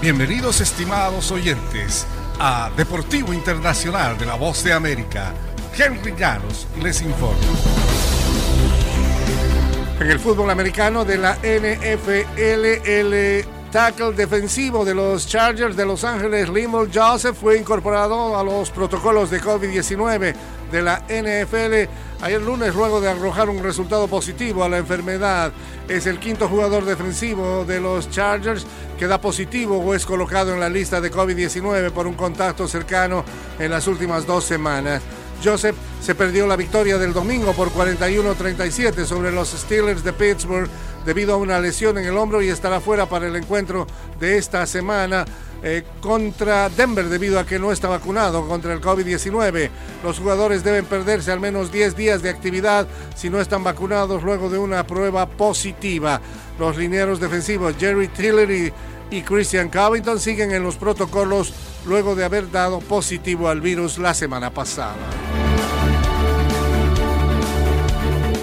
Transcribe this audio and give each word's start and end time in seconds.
Bienvenidos 0.00 0.60
estimados 0.60 1.32
oyentes 1.32 2.06
a 2.38 2.70
Deportivo 2.76 3.32
Internacional 3.32 4.16
de 4.16 4.26
la 4.26 4.36
Voz 4.36 4.62
de 4.62 4.72
América. 4.72 5.34
Henry 5.76 6.14
Llanos 6.16 6.68
les 6.80 7.02
informa. 7.02 7.42
En 9.98 10.08
el 10.08 10.20
fútbol 10.20 10.50
americano 10.50 11.04
de 11.04 11.18
la 11.18 11.36
NFL, 11.42 13.57
tackle 13.70 14.12
defensivo 14.12 14.84
de 14.84 14.94
los 14.94 15.26
Chargers 15.26 15.76
de 15.76 15.84
Los 15.84 16.04
Ángeles, 16.04 16.48
Limol 16.48 16.90
Joseph, 16.92 17.36
fue 17.36 17.58
incorporado 17.58 18.36
a 18.36 18.42
los 18.42 18.70
protocolos 18.70 19.30
de 19.30 19.40
COVID-19 19.40 20.34
de 20.70 20.82
la 20.82 21.02
NFL 21.08 21.90
ayer 22.20 22.40
lunes 22.40 22.74
luego 22.74 23.00
de 23.00 23.08
arrojar 23.08 23.48
un 23.48 23.62
resultado 23.62 24.08
positivo 24.08 24.64
a 24.64 24.68
la 24.68 24.78
enfermedad. 24.78 25.52
Es 25.88 26.06
el 26.06 26.18
quinto 26.18 26.48
jugador 26.48 26.84
defensivo 26.84 27.64
de 27.64 27.80
los 27.80 28.10
Chargers 28.10 28.66
que 28.98 29.06
da 29.06 29.20
positivo 29.20 29.78
o 29.78 29.94
es 29.94 30.04
colocado 30.04 30.52
en 30.52 30.60
la 30.60 30.68
lista 30.68 31.00
de 31.00 31.12
COVID-19 31.12 31.90
por 31.90 32.06
un 32.06 32.14
contacto 32.14 32.66
cercano 32.66 33.24
en 33.58 33.70
las 33.70 33.86
últimas 33.86 34.26
dos 34.26 34.44
semanas. 34.44 35.02
Joseph 35.42 35.76
se 36.00 36.14
perdió 36.14 36.46
la 36.46 36.56
victoria 36.56 36.98
del 36.98 37.12
domingo 37.12 37.52
por 37.52 37.70
41-37 37.70 39.04
sobre 39.04 39.30
los 39.30 39.50
Steelers 39.50 40.04
de 40.04 40.12
Pittsburgh 40.12 40.68
debido 41.04 41.34
a 41.34 41.36
una 41.36 41.60
lesión 41.60 41.98
en 41.98 42.06
el 42.06 42.16
hombro 42.16 42.42
y 42.42 42.48
estará 42.48 42.80
fuera 42.80 43.06
para 43.06 43.28
el 43.28 43.36
encuentro 43.36 43.86
de 44.18 44.36
esta 44.36 44.66
semana 44.66 45.24
eh, 45.62 45.82
contra 46.00 46.68
Denver 46.68 47.08
debido 47.08 47.40
a 47.40 47.46
que 47.46 47.58
no 47.58 47.72
está 47.72 47.88
vacunado 47.88 48.46
contra 48.46 48.72
el 48.72 48.80
COVID-19. 48.80 49.70
Los 50.04 50.18
jugadores 50.18 50.62
deben 50.62 50.84
perderse 50.84 51.32
al 51.32 51.40
menos 51.40 51.72
10 51.72 51.96
días 51.96 52.22
de 52.22 52.30
actividad 52.30 52.86
si 53.16 53.28
no 53.28 53.40
están 53.40 53.64
vacunados 53.64 54.22
luego 54.22 54.50
de 54.50 54.58
una 54.58 54.86
prueba 54.86 55.26
positiva. 55.26 56.20
Los 56.58 56.76
linieros 56.76 57.20
defensivos 57.20 57.74
Jerry 57.78 58.08
Tillery 58.08 58.72
y 59.10 59.22
Christian 59.22 59.68
Covington 59.68 60.20
siguen 60.20 60.52
en 60.52 60.62
los 60.62 60.76
protocolos 60.76 61.52
luego 61.86 62.14
de 62.14 62.24
haber 62.24 62.50
dado 62.50 62.80
positivo 62.80 63.48
al 63.48 63.60
virus 63.60 63.98
la 63.98 64.14
semana 64.14 64.50
pasada. 64.50 65.27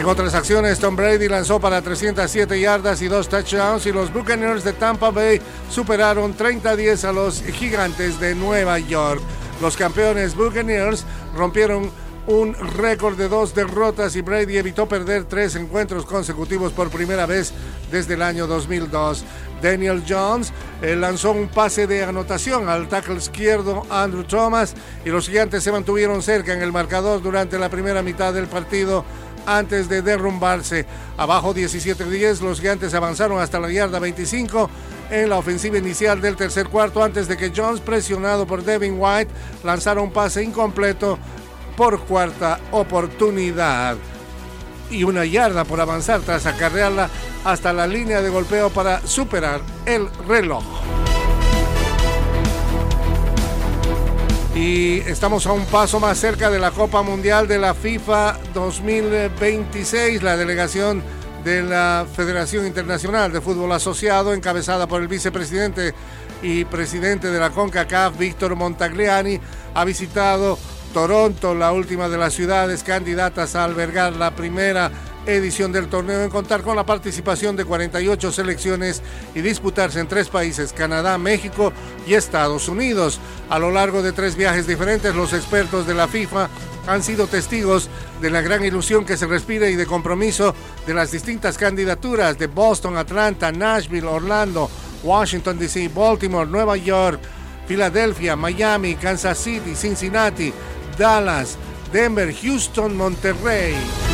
En 0.00 0.06
otras 0.06 0.32
acciones, 0.32 0.78
Tom 0.78 0.96
Brady 0.96 1.28
lanzó 1.28 1.60
para 1.60 1.82
307 1.82 2.58
yardas 2.58 3.02
y 3.02 3.08
dos 3.08 3.28
touchdowns 3.28 3.84
y 3.84 3.92
los 3.92 4.10
Buccaneers 4.10 4.64
de 4.64 4.72
Tampa 4.72 5.10
Bay 5.10 5.42
superaron 5.68 6.34
30-10 6.34 7.04
a 7.04 7.12
los 7.12 7.42
gigantes 7.42 8.18
de 8.18 8.34
Nueva 8.34 8.78
York. 8.78 9.20
Los 9.60 9.76
campeones 9.76 10.34
Buccaneers 10.34 11.04
rompieron 11.36 11.90
un 12.26 12.54
récord 12.54 13.18
de 13.18 13.28
dos 13.28 13.54
derrotas 13.54 14.16
y 14.16 14.22
Brady 14.22 14.56
evitó 14.56 14.88
perder 14.88 15.24
tres 15.24 15.54
encuentros 15.56 16.06
consecutivos 16.06 16.72
por 16.72 16.88
primera 16.88 17.26
vez 17.26 17.52
desde 17.90 18.14
el 18.14 18.22
año 18.22 18.46
2002. 18.46 19.24
Daniel 19.60 20.02
Jones 20.08 20.52
eh, 20.80 20.96
lanzó 20.96 21.32
un 21.32 21.48
pase 21.48 21.86
de 21.86 22.04
anotación 22.04 22.70
al 22.70 22.88
tackle 22.88 23.16
izquierdo 23.16 23.82
Andrew 23.90 24.24
Thomas 24.24 24.74
y 25.04 25.10
los 25.10 25.28
gigantes 25.28 25.62
se 25.62 25.72
mantuvieron 25.72 26.22
cerca 26.22 26.54
en 26.54 26.62
el 26.62 26.72
marcador 26.72 27.20
durante 27.20 27.58
la 27.58 27.68
primera 27.68 28.02
mitad 28.02 28.32
del 28.32 28.46
partido 28.46 29.04
antes 29.46 29.88
de 29.88 30.02
derrumbarse. 30.02 30.86
Abajo 31.16 31.54
17-10, 31.54 32.40
los 32.40 32.60
gigantes 32.60 32.94
avanzaron 32.94 33.40
hasta 33.40 33.60
la 33.60 33.70
yarda 33.70 33.98
25 33.98 34.70
en 35.10 35.28
la 35.28 35.38
ofensiva 35.38 35.78
inicial 35.78 36.20
del 36.20 36.36
tercer 36.36 36.68
cuarto 36.68 37.02
antes 37.02 37.28
de 37.28 37.36
que 37.36 37.52
Jones, 37.54 37.80
presionado 37.80 38.46
por 38.46 38.64
Devin 38.64 38.96
White, 38.98 39.30
lanzara 39.64 40.00
un 40.00 40.12
pase 40.12 40.42
incompleto 40.42 41.18
por 41.76 42.00
cuarta 42.00 42.60
oportunidad 42.72 43.96
y 44.90 45.04
una 45.04 45.24
yarda 45.24 45.64
por 45.64 45.80
avanzar 45.80 46.20
tras 46.20 46.46
acarrearla 46.46 47.08
hasta 47.44 47.72
la 47.72 47.86
línea 47.86 48.20
de 48.20 48.28
golpeo 48.28 48.70
para 48.70 49.00
superar 49.06 49.60
el 49.86 50.08
reloj. 50.26 50.64
Y 54.60 54.98
estamos 55.06 55.46
a 55.46 55.54
un 55.54 55.64
paso 55.64 55.98
más 56.00 56.18
cerca 56.18 56.50
de 56.50 56.58
la 56.58 56.70
Copa 56.70 57.00
Mundial 57.00 57.48
de 57.48 57.58
la 57.58 57.72
FIFA 57.72 58.36
2026, 58.52 60.22
la 60.22 60.36
delegación 60.36 61.02
de 61.42 61.62
la 61.62 62.06
Federación 62.14 62.66
Internacional 62.66 63.32
de 63.32 63.40
Fútbol 63.40 63.72
Asociado, 63.72 64.34
encabezada 64.34 64.86
por 64.86 65.00
el 65.00 65.08
vicepresidente 65.08 65.94
y 66.42 66.66
presidente 66.66 67.30
de 67.30 67.40
la 67.40 67.48
CONCACAF, 67.48 68.18
Víctor 68.18 68.54
Montagliani, 68.54 69.40
ha 69.72 69.84
visitado 69.86 70.58
Toronto, 70.92 71.54
la 71.54 71.72
última 71.72 72.10
de 72.10 72.18
las 72.18 72.34
ciudades 72.34 72.82
candidatas 72.82 73.56
a 73.56 73.64
albergar 73.64 74.14
la 74.16 74.32
primera 74.32 74.90
edición 75.26 75.72
del 75.72 75.88
torneo 75.88 76.22
en 76.22 76.30
contar 76.30 76.62
con 76.62 76.76
la 76.76 76.86
participación 76.86 77.56
de 77.56 77.64
48 77.64 78.32
selecciones 78.32 79.02
y 79.34 79.40
disputarse 79.40 80.00
en 80.00 80.08
tres 80.08 80.28
países, 80.28 80.72
Canadá, 80.72 81.18
México 81.18 81.72
y 82.06 82.14
Estados 82.14 82.68
Unidos. 82.68 83.20
A 83.48 83.58
lo 83.58 83.70
largo 83.70 84.02
de 84.02 84.12
tres 84.12 84.36
viajes 84.36 84.66
diferentes, 84.66 85.14
los 85.14 85.32
expertos 85.32 85.86
de 85.86 85.94
la 85.94 86.08
FIFA 86.08 86.48
han 86.86 87.02
sido 87.02 87.26
testigos 87.26 87.88
de 88.20 88.30
la 88.30 88.40
gran 88.40 88.64
ilusión 88.64 89.04
que 89.04 89.16
se 89.16 89.26
respira 89.26 89.68
y 89.68 89.76
de 89.76 89.86
compromiso 89.86 90.54
de 90.86 90.94
las 90.94 91.10
distintas 91.10 91.58
candidaturas 91.58 92.38
de 92.38 92.46
Boston, 92.46 92.96
Atlanta, 92.96 93.52
Nashville, 93.52 94.06
Orlando, 94.06 94.70
Washington, 95.02 95.58
D.C., 95.58 95.90
Baltimore, 95.94 96.48
Nueva 96.48 96.76
York, 96.76 97.20
Filadelfia, 97.66 98.36
Miami, 98.36 98.96
Kansas 98.96 99.38
City, 99.38 99.74
Cincinnati, 99.74 100.52
Dallas, 100.98 101.56
Denver, 101.92 102.34
Houston, 102.34 102.96
Monterrey. 102.96 104.09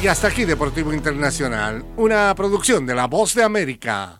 Y 0.00 0.06
hasta 0.06 0.28
aquí 0.28 0.44
Deportivo 0.44 0.94
Internacional, 0.94 1.84
una 1.96 2.32
producción 2.36 2.86
de 2.86 2.94
La 2.94 3.08
Voz 3.08 3.34
de 3.34 3.42
América. 3.42 4.16